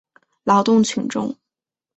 [0.45, 1.35] 劳动群众。